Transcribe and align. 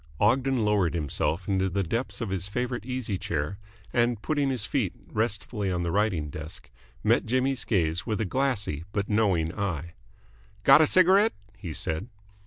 Ogden 0.19 0.65
lowered 0.65 0.95
himself 0.95 1.47
into 1.47 1.69
the 1.69 1.83
depths 1.83 2.21
of 2.21 2.31
his 2.31 2.47
favourite 2.47 2.87
easy 2.87 3.19
chair, 3.19 3.59
and, 3.93 4.19
putting 4.19 4.49
his 4.49 4.65
feet 4.65 4.93
restfully 5.11 5.71
on 5.71 5.83
the 5.83 5.91
writing 5.91 6.31
desk, 6.31 6.71
met 7.03 7.27
Jimmy's 7.27 7.63
gaze 7.65 8.03
with 8.03 8.19
a 8.19 8.25
glassy 8.25 8.83
but 8.93 9.07
knowing 9.09 9.53
eye. 9.53 9.93
"Got 10.63 10.81
a 10.81 10.87
cigarette?" 10.87 11.33
he 11.55 11.71
said. 11.71 12.07